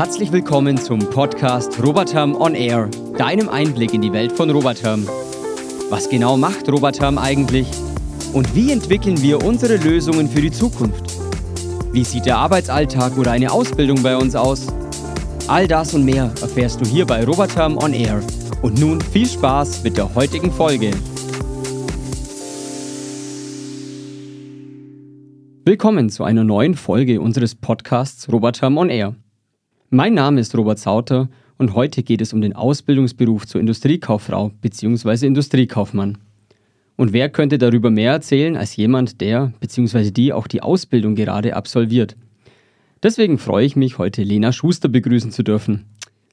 [0.00, 2.88] Herzlich willkommen zum Podcast Roboterm On Air,
[3.18, 5.06] deinem Einblick in die Welt von Roboterm.
[5.90, 7.66] Was genau macht Roboterm eigentlich?
[8.32, 11.04] Und wie entwickeln wir unsere Lösungen für die Zukunft?
[11.92, 14.68] Wie sieht der Arbeitsalltag oder eine Ausbildung bei uns aus?
[15.48, 18.22] All das und mehr erfährst du hier bei Roboterm On Air.
[18.62, 20.92] Und nun viel Spaß mit der heutigen Folge.
[25.66, 29.14] Willkommen zu einer neuen Folge unseres Podcasts Roboterm On Air.
[29.92, 35.26] Mein Name ist Robert Sauter und heute geht es um den Ausbildungsberuf zur Industriekauffrau bzw.
[35.26, 36.18] Industriekaufmann.
[36.94, 40.12] Und wer könnte darüber mehr erzählen als jemand, der bzw.
[40.12, 42.14] die auch die Ausbildung gerade absolviert?
[43.02, 45.86] Deswegen freue ich mich, heute Lena Schuster begrüßen zu dürfen.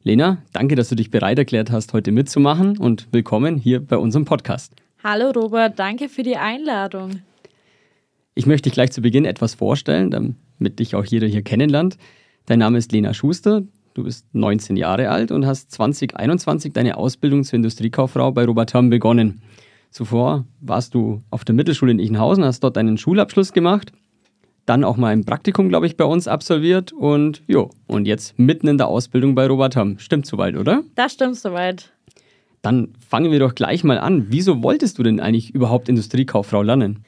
[0.03, 4.25] Lena, danke, dass du dich bereit erklärt hast, heute mitzumachen und willkommen hier bei unserem
[4.25, 4.73] Podcast.
[5.03, 7.23] Hallo Robert, danke für die Einladung.
[8.35, 11.97] Ich möchte dich gleich zu Beginn etwas vorstellen, damit dich auch jeder hier kennenlernt.
[12.47, 17.43] Dein Name ist Lena Schuster, du bist 19 Jahre alt und hast 2021 deine Ausbildung
[17.43, 19.41] zur Industriekauffrau bei Robert Herm begonnen.
[19.91, 23.91] Zuvor warst du auf der Mittelschule in Ichenhausen, hast dort deinen Schulabschluss gemacht,
[24.65, 28.69] dann auch mal ein Praktikum, glaube ich, bei uns absolviert und jo, und jetzt mitten
[28.69, 29.99] in der Ausbildung bei Robert Herm.
[29.99, 30.83] Stimmt soweit, oder?
[30.95, 31.91] Das stimmt soweit.
[32.61, 34.27] Dann fangen wir doch gleich mal an.
[34.29, 37.03] Wieso wolltest du denn eigentlich überhaupt Industriekauffrau lernen?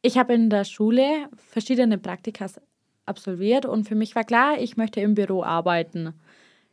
[0.00, 1.04] Ich habe in der Schule
[1.36, 2.58] verschiedene Praktikas
[3.06, 6.14] absolviert und für mich war klar, ich möchte im Büro arbeiten.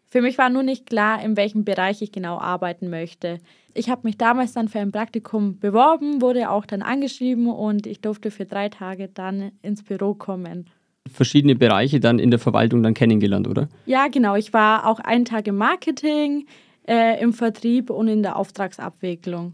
[0.07, 3.37] Für mich war nur nicht klar, in welchem Bereich ich genau arbeiten möchte.
[3.73, 8.01] Ich habe mich damals dann für ein Praktikum beworben, wurde auch dann angeschrieben und ich
[8.01, 10.65] durfte für drei Tage dann ins Büro kommen.
[11.09, 13.69] Verschiedene Bereiche dann in der Verwaltung dann kennengelernt, oder?
[13.85, 14.35] Ja, genau.
[14.35, 16.45] Ich war auch einen Tag im Marketing,
[16.87, 19.53] äh, im Vertrieb und in der Auftragsabwicklung.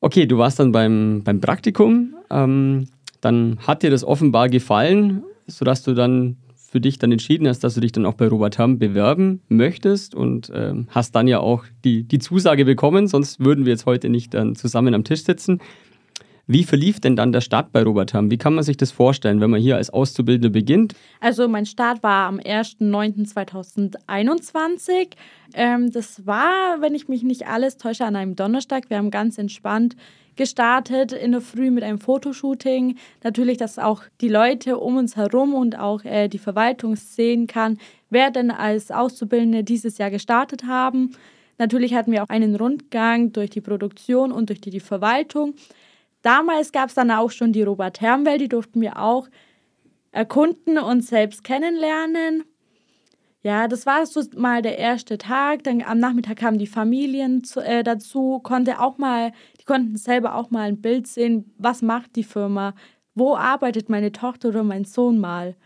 [0.00, 2.14] Okay, du warst dann beim, beim Praktikum.
[2.30, 2.88] Ähm,
[3.20, 6.36] dann hat dir das offenbar gefallen, sodass du dann
[6.70, 10.14] für dich dann entschieden hast, dass du dich dann auch bei Robert Hamm bewerben möchtest
[10.14, 14.08] und ähm, hast dann ja auch die, die Zusage bekommen, sonst würden wir jetzt heute
[14.08, 15.60] nicht dann zusammen am Tisch sitzen.
[16.52, 18.32] Wie verlief denn dann der Start bei Robert Hamm?
[18.32, 20.96] Wie kann man sich das vorstellen, wenn man hier als Auszubildender beginnt?
[21.20, 25.10] Also mein Start war am 1.9.2021.
[25.54, 28.90] Ähm, das war, wenn ich mich nicht alles täusche, an einem Donnerstag.
[28.90, 29.94] Wir haben ganz entspannt
[30.34, 32.96] gestartet in der Früh mit einem Fotoshooting.
[33.22, 37.78] Natürlich, dass auch die Leute um uns herum und auch äh, die Verwaltung sehen kann,
[38.08, 41.12] wer denn als Auszubildende dieses Jahr gestartet haben.
[41.58, 45.54] Natürlich hatten wir auch einen Rundgang durch die Produktion und durch die, die Verwaltung.
[46.22, 49.28] Damals gab es dann auch schon die Robert Hermwelt, die durften wir auch
[50.12, 52.44] erkunden und selbst kennenlernen.
[53.42, 55.64] Ja, das war so mal der erste Tag.
[55.64, 60.34] Dann am Nachmittag kamen die Familien zu, äh, dazu, konnte auch mal, die konnten selber
[60.34, 62.74] auch mal ein Bild sehen, was macht die Firma,
[63.14, 65.56] wo arbeitet meine Tochter oder mein Sohn mal,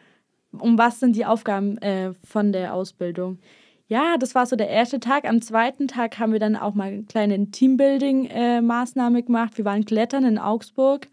[0.52, 3.38] um was sind die Aufgaben äh, von der Ausbildung.
[3.86, 5.28] Ja, das war so der erste Tag.
[5.28, 9.58] Am zweiten Tag haben wir dann auch mal eine kleine Teambuilding-Maßnahme äh, gemacht.
[9.58, 11.08] Wir waren klettern in Augsburg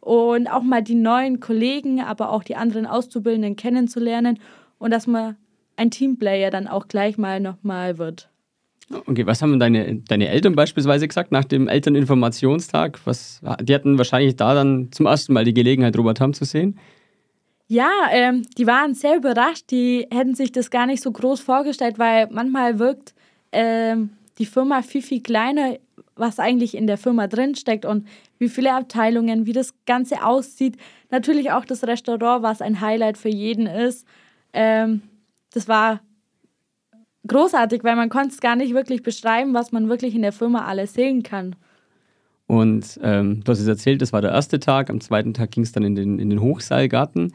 [0.00, 4.38] und auch mal die neuen Kollegen, aber auch die anderen Auszubildenden kennenzulernen
[4.78, 5.36] und dass man
[5.76, 8.30] ein Teamplayer dann auch gleich mal nochmal wird.
[8.90, 13.00] Okay, was haben deine, deine Eltern beispielsweise gesagt nach dem Elterninformationstag?
[13.06, 16.78] Was, die hatten wahrscheinlich da dann zum ersten Mal die Gelegenheit, Robert Hamm zu sehen.
[17.66, 19.70] Ja, ähm, die waren sehr überrascht.
[19.70, 23.14] Die hätten sich das gar nicht so groß vorgestellt, weil manchmal wirkt
[23.52, 25.76] ähm, die Firma viel, viel kleiner,
[26.16, 28.06] was eigentlich in der Firma drinsteckt und
[28.38, 30.76] wie viele Abteilungen, wie das Ganze aussieht.
[31.10, 34.06] Natürlich auch das Restaurant, was ein Highlight für jeden ist.
[34.52, 35.02] Ähm,
[35.52, 36.00] das war
[37.26, 40.66] großartig, weil man konnte es gar nicht wirklich beschreiben, was man wirklich in der Firma
[40.66, 41.56] alles sehen kann.
[42.46, 44.90] Und ähm, du hast es erzählt, das war der erste Tag.
[44.90, 47.32] Am zweiten Tag ging es dann in den, in den Hochseilgarten.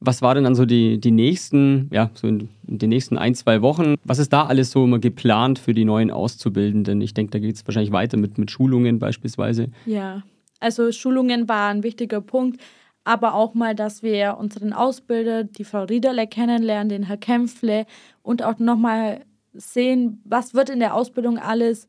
[0.00, 3.62] Was war denn dann so die, die nächsten, ja, so in, den nächsten ein, zwei
[3.62, 3.94] Wochen?
[4.04, 7.00] Was ist da alles so immer geplant für die neuen Auszubildenden?
[7.00, 9.68] Ich denke, da geht es wahrscheinlich weiter mit, mit Schulungen beispielsweise.
[9.86, 10.22] Ja,
[10.60, 12.60] also Schulungen war ein wichtiger Punkt
[13.04, 17.86] aber auch mal, dass wir unseren Ausbilder, die Frau Riederle, kennenlernen, den Herr Kämpfle
[18.22, 19.20] und auch nochmal
[19.52, 21.86] sehen, was wird in der Ausbildung alles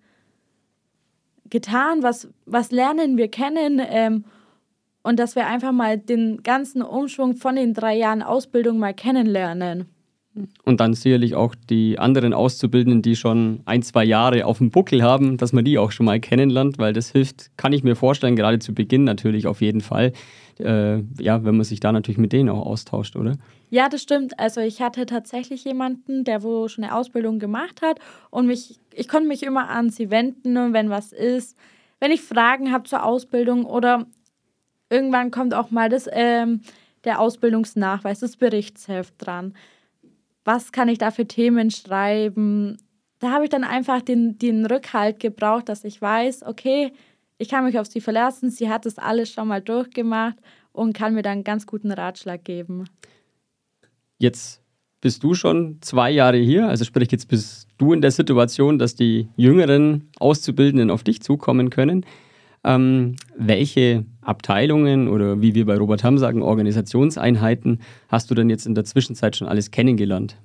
[1.50, 4.26] getan, was, was lernen wir kennen ähm,
[5.06, 9.86] und dass wir einfach mal den ganzen Umschwung von den drei Jahren Ausbildung mal kennenlernen.
[10.64, 15.04] Und dann sicherlich auch die anderen Auszubildenden, die schon ein, zwei Jahre auf dem Buckel
[15.04, 18.36] haben, dass man die auch schon mal kennenlernt, weil das hilft, kann ich mir vorstellen,
[18.36, 20.12] gerade zu Beginn natürlich auf jeden Fall,
[20.60, 23.38] äh, ja, wenn man sich da natürlich mit denen auch austauscht, oder?
[23.70, 24.40] Ja, das stimmt.
[24.40, 28.00] Also ich hatte tatsächlich jemanden, der wo schon eine Ausbildung gemacht hat
[28.32, 31.56] und mich, ich konnte mich immer an sie wenden, wenn was ist,
[32.00, 34.08] wenn ich Fragen habe zur Ausbildung oder
[34.90, 36.62] irgendwann kommt auch mal das, ähm,
[37.04, 39.54] der Ausbildungsnachweis, das Berichtsheft dran
[40.46, 42.78] was kann ich da für Themen schreiben.
[43.20, 46.94] Da habe ich dann einfach den, den Rückhalt gebraucht, dass ich weiß, okay,
[47.38, 50.38] ich kann mich auf sie verlassen, sie hat das alles schon mal durchgemacht
[50.72, 52.86] und kann mir dann ganz guten Ratschlag geben.
[54.20, 54.62] Jetzt
[55.02, 58.96] bist du schon zwei Jahre hier, also sprich, jetzt bist du in der Situation, dass
[58.96, 62.06] die jüngeren Auszubildenden auf dich zukommen können.
[62.66, 67.80] Ähm, welche Abteilungen oder wie wir bei Robert Hamm sagen, Organisationseinheiten
[68.10, 70.36] hast du denn jetzt in der Zwischenzeit schon alles kennengelernt?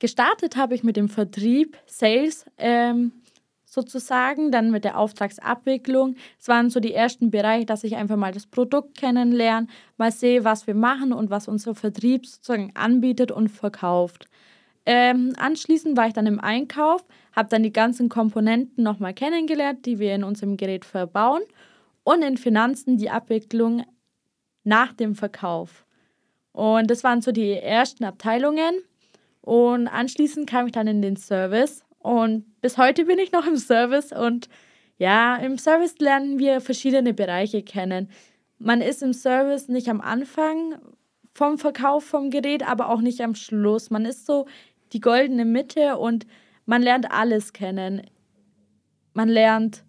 [0.00, 3.12] Gestartet habe ich mit dem Vertrieb, Sales ähm,
[3.64, 6.16] sozusagen, dann mit der Auftragsabwicklung.
[6.40, 10.42] Es waren so die ersten Bereiche, dass ich einfach mal das Produkt kennenlerne, mal sehe,
[10.42, 14.28] was wir machen und was unser Vertrieb sozusagen anbietet und verkauft.
[14.86, 19.98] Ähm, anschließend war ich dann im Einkauf, habe dann die ganzen Komponenten nochmal kennengelernt, die
[19.98, 21.42] wir in unserem Gerät verbauen
[22.02, 23.84] und in Finanzen die Abwicklung
[24.62, 25.86] nach dem Verkauf.
[26.52, 28.82] Und das waren so die ersten Abteilungen.
[29.40, 33.56] Und anschließend kam ich dann in den Service und bis heute bin ich noch im
[33.56, 34.48] Service und
[34.98, 38.08] ja, im Service lernen wir verschiedene Bereiche kennen.
[38.58, 40.76] Man ist im Service nicht am Anfang
[41.32, 43.90] vom Verkauf vom Gerät, aber auch nicht am Schluss.
[43.90, 44.46] Man ist so
[44.94, 46.26] die goldene Mitte und
[46.64, 48.02] man lernt alles kennen.
[49.12, 49.84] Man lernt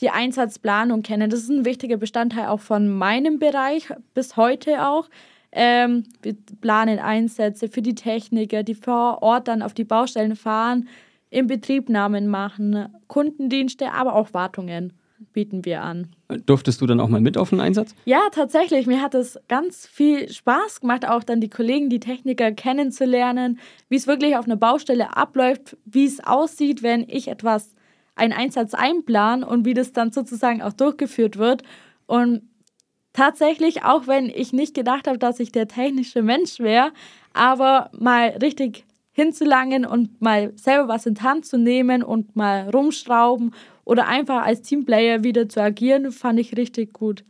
[0.00, 1.30] die Einsatzplanung kennen.
[1.30, 5.08] Das ist ein wichtiger Bestandteil auch von meinem Bereich bis heute auch.
[5.52, 10.88] Ähm, wir planen Einsätze für die Techniker, die vor Ort dann auf die Baustellen fahren,
[11.28, 14.92] in Betriebnahmen machen, Kundendienste, aber auch Wartungen
[15.32, 16.08] bieten wir an.
[16.46, 17.94] Durftest du dann auch mal mit auf den Einsatz?
[18.04, 18.86] Ja, tatsächlich.
[18.86, 23.58] Mir hat es ganz viel Spaß gemacht, auch dann die Kollegen, die Techniker kennenzulernen,
[23.88, 27.74] wie es wirklich auf einer Baustelle abläuft, wie es aussieht, wenn ich etwas,
[28.16, 31.62] einen Einsatz einplan und wie das dann sozusagen auch durchgeführt wird.
[32.06, 32.42] Und
[33.12, 36.92] tatsächlich, auch wenn ich nicht gedacht habe, dass ich der technische Mensch wäre,
[37.32, 42.68] aber mal richtig hinzulangen und mal selber was in die Hand zu nehmen und mal
[42.70, 43.54] rumschrauben
[43.90, 47.24] oder einfach als Teamplayer wieder zu agieren, fand ich richtig gut.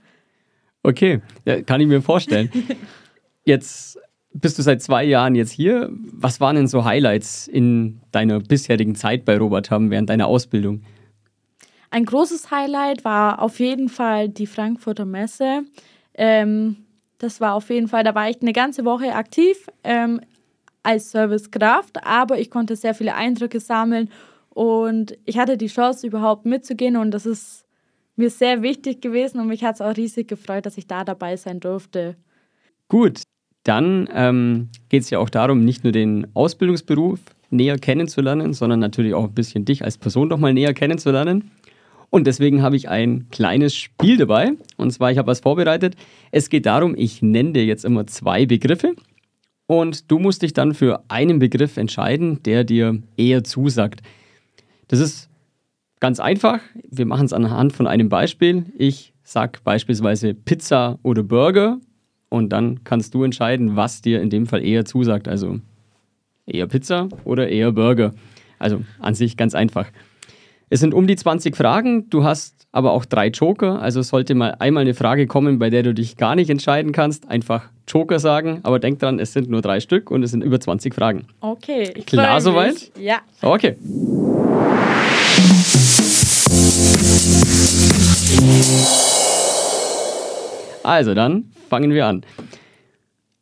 [0.82, 2.50] Okay, ja, kann ich mir vorstellen.
[3.46, 3.98] Jetzt
[4.34, 5.88] bist du seit zwei Jahren jetzt hier.
[5.90, 10.82] Was waren denn so Highlights in deiner bisherigen Zeit bei Robert Hamm während deiner Ausbildung?
[11.90, 15.62] Ein großes Highlight war auf jeden Fall die Frankfurter Messe.
[16.14, 16.76] Ähm,
[17.18, 20.20] das war auf jeden Fall, da war ich eine ganze Woche aktiv ähm,
[20.82, 24.10] als Servicekraft, aber ich konnte sehr viele Eindrücke sammeln
[24.54, 27.64] und ich hatte die Chance, überhaupt mitzugehen und das ist
[28.16, 31.36] mir sehr wichtig gewesen und mich hat es auch riesig gefreut, dass ich da dabei
[31.36, 32.16] sein durfte.
[32.88, 33.22] Gut,
[33.64, 37.20] dann ähm, geht es ja auch darum, nicht nur den Ausbildungsberuf
[37.50, 41.50] näher kennenzulernen, sondern natürlich auch ein bisschen dich als Person noch mal näher kennenzulernen.
[42.10, 44.52] Und deswegen habe ich ein kleines Spiel dabei.
[44.76, 45.94] Und zwar, ich habe was vorbereitet.
[46.32, 48.94] Es geht darum, ich nenne dir jetzt immer zwei Begriffe.
[49.66, 54.02] Und du musst dich dann für einen Begriff entscheiden, der dir eher zusagt.
[54.90, 55.30] Das ist
[56.00, 56.58] ganz einfach.
[56.90, 58.64] Wir machen es anhand von einem Beispiel.
[58.76, 61.78] Ich sage beispielsweise Pizza oder Burger
[62.28, 65.28] und dann kannst du entscheiden, was dir in dem Fall eher zusagt.
[65.28, 65.60] Also
[66.44, 68.14] eher Pizza oder eher Burger.
[68.58, 69.86] Also an sich ganz einfach.
[70.72, 72.08] Es sind um die 20 Fragen.
[72.10, 73.82] Du hast aber auch drei Joker.
[73.82, 77.28] Also sollte mal einmal eine Frage kommen, bei der du dich gar nicht entscheiden kannst,
[77.28, 78.60] einfach Joker sagen.
[78.62, 81.26] Aber denk dran, es sind nur drei Stück und es sind über 20 Fragen.
[81.40, 81.92] Okay.
[82.06, 82.92] Klar soweit?
[82.96, 83.18] Ja.
[83.42, 83.76] Okay.
[90.84, 92.24] Also dann fangen wir an.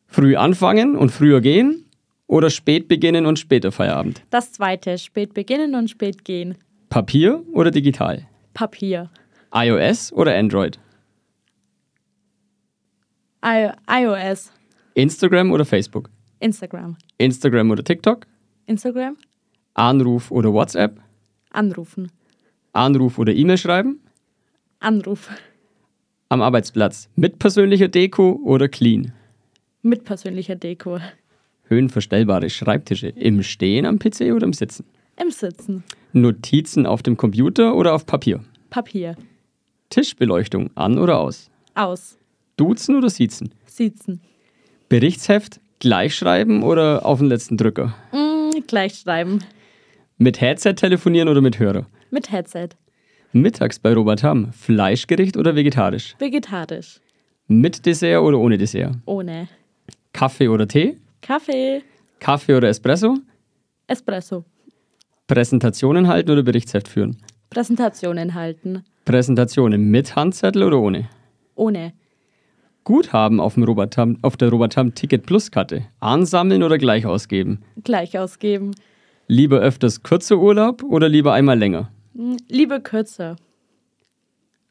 [0.06, 1.84] Früh anfangen und früher gehen
[2.26, 4.22] oder spät beginnen und später Feierabend?
[4.30, 6.56] Das zweite, spät beginnen und spät gehen.
[6.88, 8.26] Papier oder digital?
[8.54, 9.10] Papier.
[9.54, 10.78] iOS oder Android?
[13.44, 14.50] I iOS.
[14.94, 16.08] Instagram oder Facebook?
[16.40, 16.96] Instagram.
[17.18, 18.26] Instagram oder TikTok?
[18.66, 19.16] Instagram.
[19.74, 20.98] Anruf oder WhatsApp?
[21.50, 22.10] Anrufen.
[22.72, 24.00] Anruf oder E-Mail schreiben?
[24.80, 25.30] Anruf.
[26.30, 29.12] Am Arbeitsplatz mit persönlicher Deko oder clean?
[29.82, 30.98] Mit persönlicher Deko.
[31.64, 34.84] Höhenverstellbare Schreibtische im Stehen am PC oder im Sitzen?
[35.20, 35.82] Im Sitzen.
[36.12, 38.40] Notizen auf dem Computer oder auf Papier?
[38.70, 39.16] Papier.
[39.90, 41.50] Tischbeleuchtung an oder aus?
[41.74, 42.16] Aus.
[42.56, 43.52] Duzen oder siezen?
[43.66, 44.20] Sitzen.
[44.88, 47.94] Berichtsheft gleich schreiben oder auf den letzten Drücker?
[48.12, 49.40] Mm, gleich schreiben.
[50.18, 51.86] Mit Headset telefonieren oder mit Hörer?
[52.10, 52.70] Mit Headset.
[53.32, 56.14] Mittags bei Robert Hamm, Fleischgericht oder vegetarisch?
[56.18, 57.00] Vegetarisch.
[57.46, 58.96] Mit Dessert oder ohne Dessert?
[59.04, 59.48] Ohne.
[60.12, 60.96] Kaffee oder Tee?
[61.20, 61.82] Kaffee.
[62.20, 63.16] Kaffee oder Espresso?
[63.86, 64.44] Espresso.
[65.28, 67.18] Präsentationen halten oder Berichtsheft führen?
[67.50, 68.82] Präsentationen halten.
[69.04, 71.08] Präsentationen mit Handzettel oder ohne?
[71.54, 71.92] Ohne.
[72.84, 75.84] Guthaben auf, dem Robotam, auf der Robotam Ticket Plus Karte?
[76.00, 77.60] Ansammeln oder gleich ausgeben?
[77.84, 78.74] Gleich ausgeben.
[79.26, 81.90] Lieber öfters kürzer Urlaub oder lieber einmal länger?
[82.16, 83.36] Hm, lieber kürzer.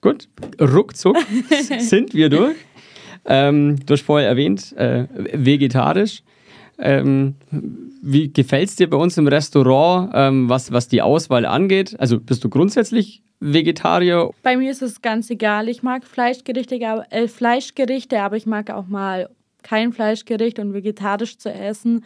[0.02, 0.28] Gut,
[0.60, 1.18] ruckzuck
[1.80, 2.56] sind wir durch.
[3.26, 6.24] Ähm, du hast vorher erwähnt, äh, vegetarisch.
[6.80, 7.36] Ähm,
[8.02, 11.96] wie gefällt es dir bei uns im Restaurant, ähm, was, was die Auswahl angeht?
[12.00, 14.32] Also bist du grundsätzlich Vegetarier?
[14.44, 15.70] Bei mir ist es ganz egal.
[15.70, 16.76] Ich mag Fleischgerichte,
[17.10, 19.30] äh, Fleischgerichte, aber ich mag auch mal
[19.64, 22.06] kein Fleischgericht und vegetarisch zu essen.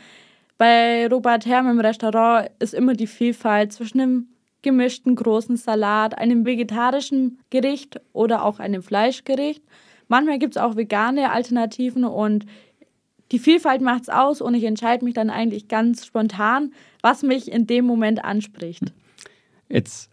[0.58, 4.28] Bei Robert Herm im Restaurant ist immer die Vielfalt zwischen einem
[4.62, 9.64] gemischten großen Salat, einem vegetarischen Gericht oder auch einem Fleischgericht.
[10.08, 12.46] Manchmal gibt es auch vegane Alternativen und
[13.32, 17.52] die Vielfalt macht es aus und ich entscheide mich dann eigentlich ganz spontan, was mich
[17.52, 18.92] in dem Moment anspricht.
[19.70, 20.10] Jetzt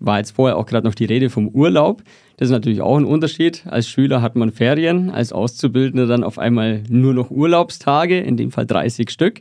[0.00, 2.02] war jetzt vorher auch gerade noch die Rede vom Urlaub.
[2.36, 3.64] Das ist natürlich auch ein Unterschied.
[3.66, 8.52] Als Schüler hat man Ferien, als Auszubildender dann auf einmal nur noch Urlaubstage, in dem
[8.52, 9.40] Fall 30 Stück.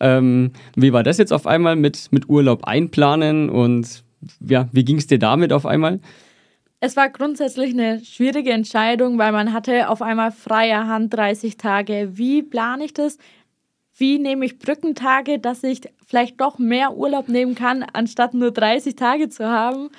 [0.00, 4.04] Ähm, wie war das jetzt auf einmal mit, mit Urlaub einplanen und
[4.40, 6.00] ja, wie ging es dir damit auf einmal?
[6.80, 12.10] Es war grundsätzlich eine schwierige Entscheidung, weil man hatte auf einmal freie Hand 30 Tage.
[12.12, 13.18] Wie plane ich das?
[13.96, 18.94] Wie nehme ich Brückentage, dass ich vielleicht doch mehr Urlaub nehmen kann, anstatt nur 30
[18.94, 19.90] Tage zu haben?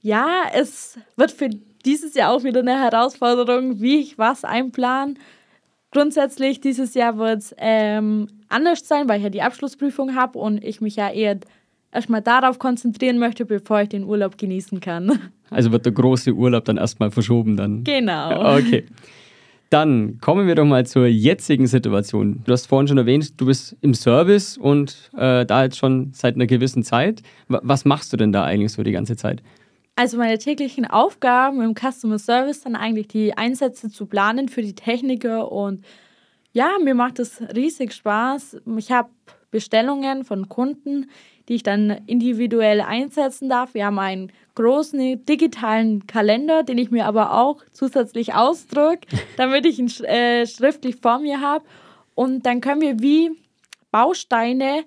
[0.00, 1.48] Ja, es wird für
[1.84, 5.18] dieses Jahr auch wieder eine Herausforderung, wie ich was einplanen.
[5.90, 10.62] Grundsätzlich dieses Jahr wird es ähm, anders sein, weil ich ja die Abschlussprüfung habe und
[10.62, 11.40] ich mich ja eher
[11.92, 15.18] erstmal darauf konzentrieren möchte, bevor ich den Urlaub genießen kann.
[15.50, 17.84] Also wird der große Urlaub dann erstmal verschoben dann.
[17.84, 18.56] Genau.
[18.56, 18.84] Okay.
[19.68, 22.42] Dann kommen wir doch mal zur jetzigen Situation.
[22.44, 26.34] Du hast vorhin schon erwähnt, du bist im Service und äh, da jetzt schon seit
[26.34, 27.22] einer gewissen Zeit.
[27.48, 29.42] Was machst du denn da eigentlich so die ganze Zeit?
[29.94, 34.74] Also meine täglichen Aufgaben im Customer Service dann eigentlich die Einsätze zu planen für die
[34.74, 35.84] Techniker und
[36.52, 38.58] ja, mir macht es riesig Spaß.
[38.76, 39.08] Ich habe
[39.50, 41.08] Bestellungen von Kunden,
[41.52, 43.74] die ich dann individuell einsetzen darf.
[43.74, 49.00] Wir haben einen großen digitalen Kalender, den ich mir aber auch zusätzlich ausdrucke,
[49.36, 51.62] damit ich ihn äh, schriftlich vor mir habe.
[52.14, 53.32] Und dann können wir wie
[53.90, 54.84] Bausteine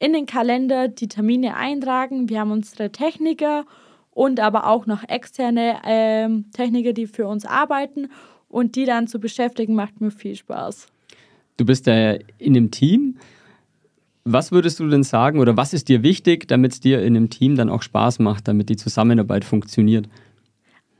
[0.00, 2.28] in den Kalender die Termine eintragen.
[2.28, 3.64] Wir haben unsere Techniker
[4.10, 8.08] und aber auch noch externe ähm, Techniker, die für uns arbeiten
[8.48, 10.88] und die dann zu beschäftigen, macht mir viel Spaß.
[11.58, 13.18] Du bist ja in einem Team.
[14.24, 17.28] Was würdest du denn sagen oder was ist dir wichtig, damit es dir in einem
[17.28, 20.08] Team dann auch Spaß macht, damit die Zusammenarbeit funktioniert?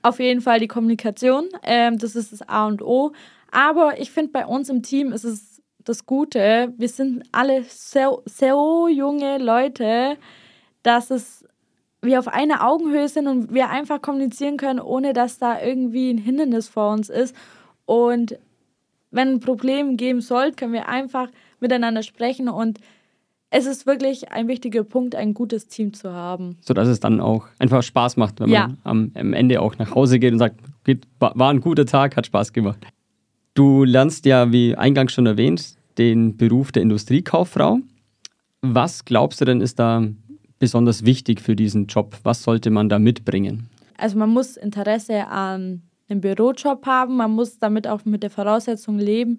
[0.02, 3.12] Auf jeden Fall die Kommunikation, ähm, das ist das A und O.
[3.52, 8.22] Aber ich finde, bei uns im Team ist es das Gute, wir sind alle so,
[8.24, 10.16] so junge Leute,
[10.82, 11.44] dass es
[12.04, 16.18] wir auf einer Augenhöhe sind und wir einfach kommunizieren können, ohne dass da irgendwie ein
[16.18, 17.34] Hindernis vor uns ist.
[17.86, 18.36] Und
[19.12, 21.28] wenn ein Problem geben sollte, können wir einfach
[21.60, 22.80] miteinander sprechen und
[23.54, 26.56] es ist wirklich ein wichtiger Punkt, ein gutes Team zu haben.
[26.62, 28.68] Sodass es dann auch einfach Spaß macht, wenn ja.
[28.68, 32.16] man am, am, Ende auch nach Hause geht und sagt, geht, war ein guter Tag,
[32.16, 32.78] hat Spaß gemacht.
[33.52, 37.80] Du lernst ja, wie eingangs schon erwähnt, den Beruf der Industriekauffrau.
[38.62, 40.02] Was glaubst du denn ist da
[40.58, 42.16] besonders wichtig für diesen Job?
[42.22, 43.68] Was sollte man da mitbringen?
[43.98, 48.98] Also man muss Interesse an einem Bürojob haben, man muss damit auch mit der Voraussetzung
[48.98, 49.38] leben.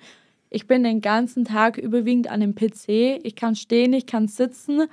[0.54, 3.20] Ich bin den ganzen Tag überwiegend an dem PC.
[3.24, 4.84] Ich kann stehen, ich kann sitzen.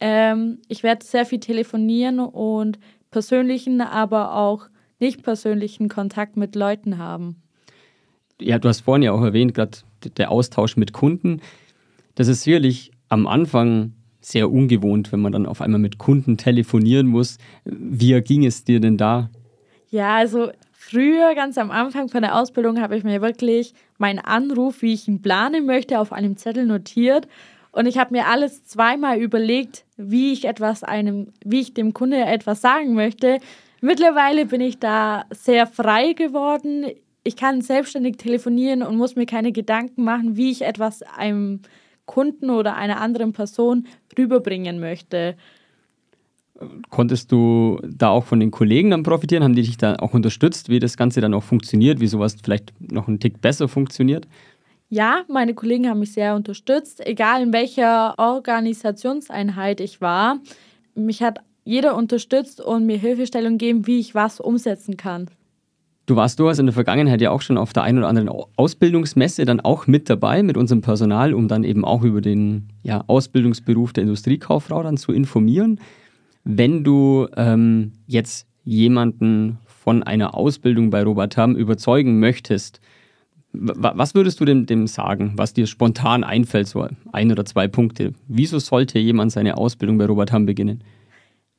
[0.00, 2.78] Ähm, ich werde sehr viel telefonieren und
[3.10, 4.66] persönlichen, aber auch
[4.98, 7.36] nicht persönlichen Kontakt mit Leuten haben.
[8.40, 9.76] Ja, du hast vorhin ja auch erwähnt, gerade
[10.16, 11.42] der Austausch mit Kunden.
[12.14, 13.92] Das ist sicherlich am Anfang
[14.22, 17.36] sehr ungewohnt, wenn man dann auf einmal mit Kunden telefonieren muss.
[17.66, 19.28] Wie ging es dir denn da?
[19.90, 20.50] Ja, also
[20.90, 25.08] früher, ganz am Anfang von der Ausbildung, habe ich mir wirklich meinen Anruf, wie ich
[25.08, 27.28] ihn planen möchte, auf einem Zettel notiert.
[27.72, 32.18] Und ich habe mir alles zweimal überlegt, wie ich etwas einem, wie ich dem Kunde
[32.24, 33.38] etwas sagen möchte.
[33.80, 36.86] Mittlerweile bin ich da sehr frei geworden.
[37.24, 41.62] Ich kann selbstständig telefonieren und muss mir keine Gedanken machen, wie ich etwas einem
[42.06, 43.86] Kunden oder einer anderen Person
[44.16, 45.36] rüberbringen möchte.
[46.88, 49.42] Konntest du da auch von den Kollegen dann profitieren?
[49.42, 52.72] Haben die dich da auch unterstützt, wie das Ganze dann auch funktioniert, wie sowas vielleicht
[52.92, 54.28] noch einen Tick besser funktioniert?
[54.88, 60.38] Ja, meine Kollegen haben mich sehr unterstützt, egal in welcher Organisationseinheit ich war.
[60.94, 65.28] Mich hat jeder unterstützt und mir Hilfestellung gegeben, wie ich was umsetzen kann.
[66.06, 69.46] Du warst durchaus in der Vergangenheit ja auch schon auf der einen oder anderen Ausbildungsmesse
[69.46, 73.94] dann auch mit dabei mit unserem Personal, um dann eben auch über den ja, Ausbildungsberuf
[73.94, 75.80] der Industriekauffrau dann zu informieren.
[76.44, 82.80] Wenn du ähm, jetzt jemanden von einer Ausbildung bei Robotam überzeugen möchtest,
[83.52, 88.12] Was würdest du dem, dem sagen, was dir spontan einfällt, so ein oder zwei Punkte?
[88.26, 90.82] Wieso sollte jemand seine Ausbildung bei Robert Hamm beginnen?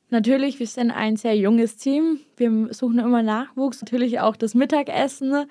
[0.10, 2.20] Natürlich, wir sind ein sehr junges Team.
[2.36, 3.82] Wir suchen immer Nachwuchs.
[3.82, 5.46] Natürlich auch das Mittagessen.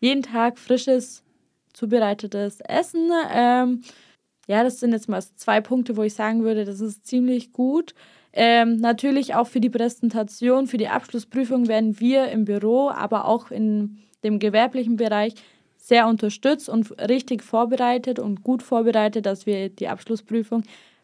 [0.00, 1.22] Jeden Tag frisches,
[1.74, 3.10] zubereitetes Essen.
[3.32, 3.82] Ähm,
[4.48, 7.94] ja, das sind jetzt mal zwei Punkte, wo ich sagen würde, das ist ziemlich gut.
[8.32, 13.50] Ähm, natürlich auch für die Präsentation, für die Abschlussprüfung werden wir im Büro, aber auch
[13.50, 15.34] in dem gewerblichen Bereich
[15.76, 20.62] sehr unterstützt und richtig vorbereitet und gut vorbereitet, dass wir die Abschlussprüfung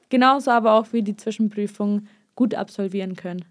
[0.08, 3.44] genauso aber auch wie die Zwischenprüfung gut absolvieren können.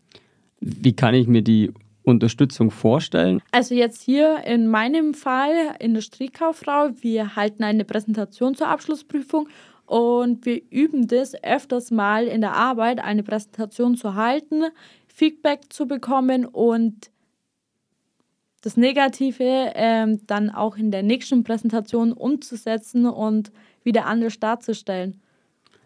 [0.62, 1.72] Wie kann ich mir die
[2.04, 3.42] Unterstützung vorstellen?
[3.52, 9.50] Also jetzt hier in meinem Fall Industriekauffrau, wir halten eine Präsentation zur Abschlussprüfung
[9.86, 14.64] und wir üben das öfters mal in der Arbeit, eine Präsentation zu halten,
[15.08, 17.10] Feedback zu bekommen und
[18.62, 23.52] das Negative ähm, dann auch in der nächsten Präsentation umzusetzen und
[23.84, 25.22] wieder anders darzustellen.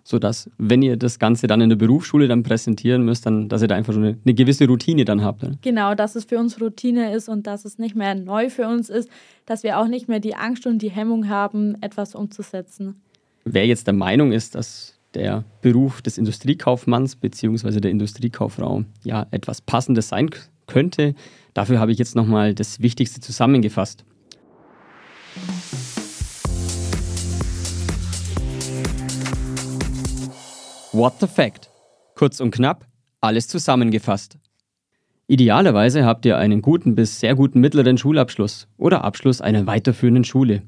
[0.06, 3.68] Sodass, wenn ihr das Ganze dann in der Berufsschule dann präsentieren müsst, dann, dass ihr
[3.68, 5.44] da einfach schon eine, eine gewisse Routine dann habt.
[5.44, 5.58] Ne?
[5.62, 8.90] Genau, dass es für uns Routine ist und dass es nicht mehr neu für uns
[8.90, 9.10] ist,
[9.46, 13.02] dass wir auch nicht mehr die Angst und die Hemmung haben, etwas umzusetzen.
[13.46, 17.80] Wer jetzt der Meinung ist, dass der Beruf des Industriekaufmanns bzw.
[17.80, 20.30] der Industriekauffrau ja etwas Passendes sein
[20.68, 21.16] könnte,
[21.54, 24.06] Dafür habe ich jetzt nochmal das Wichtigste zusammengefasst.
[30.92, 31.70] What the Fact?
[32.16, 32.86] Kurz und knapp,
[33.22, 34.38] alles zusammengefasst.
[35.28, 40.64] Idealerweise habt ihr einen guten bis sehr guten mittleren Schulabschluss oder Abschluss einer weiterführenden Schule.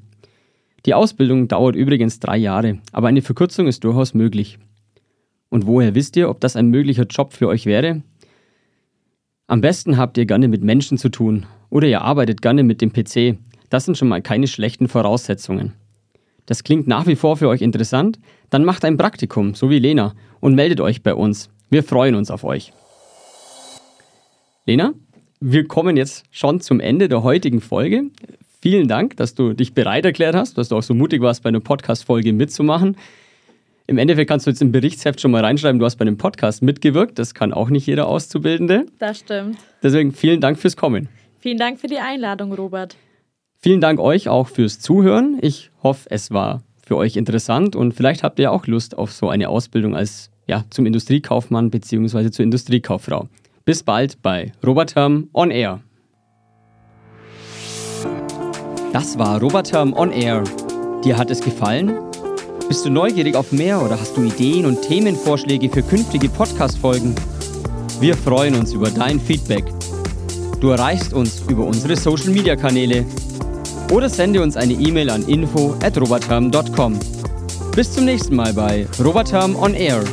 [0.84, 4.58] Die Ausbildung dauert übrigens drei Jahre, aber eine Verkürzung ist durchaus möglich.
[5.48, 8.02] Und woher wisst ihr, ob das ein möglicher Job für euch wäre?
[9.46, 12.92] Am besten habt ihr gerne mit Menschen zu tun oder ihr arbeitet gerne mit dem
[12.92, 13.38] PC.
[13.70, 15.74] Das sind schon mal keine schlechten Voraussetzungen.
[16.46, 18.18] Das klingt nach wie vor für euch interessant?
[18.50, 21.50] Dann macht ein Praktikum, so wie Lena, und meldet euch bei uns.
[21.70, 22.72] Wir freuen uns auf euch.
[24.66, 24.94] Lena,
[25.40, 28.04] wir kommen jetzt schon zum Ende der heutigen Folge.
[28.62, 31.48] Vielen Dank, dass du dich bereit erklärt hast, dass du auch so mutig warst, bei
[31.48, 32.96] einer Podcast-Folge mitzumachen.
[33.88, 36.62] Im Endeffekt kannst du jetzt im Berichtsheft schon mal reinschreiben, du hast bei dem Podcast
[36.62, 37.18] mitgewirkt.
[37.18, 38.86] Das kann auch nicht jeder Auszubildende.
[39.00, 39.58] Das stimmt.
[39.82, 41.08] Deswegen vielen Dank fürs Kommen.
[41.40, 42.96] Vielen Dank für die Einladung, Robert.
[43.58, 45.38] Vielen Dank euch auch fürs Zuhören.
[45.42, 49.28] Ich hoffe, es war für euch interessant und vielleicht habt ihr auch Lust auf so
[49.28, 52.30] eine Ausbildung als ja, zum Industriekaufmann bzw.
[52.30, 53.28] zur Industriekauffrau.
[53.64, 55.80] Bis bald bei Robert Herm On Air.
[58.92, 60.44] Das war Robert Herm On Air.
[61.02, 61.98] Dir hat es gefallen?
[62.68, 67.14] Bist du neugierig auf mehr oder hast du Ideen und Themenvorschläge für künftige Podcast-Folgen?
[68.00, 69.64] Wir freuen uns über dein Feedback.
[70.60, 73.06] Du erreichst uns über unsere Social-Media-Kanäle
[73.90, 76.98] oder sende uns eine E-Mail an info at robertham.com.
[77.74, 80.04] Bis zum nächsten Mal bei Robertham on Air.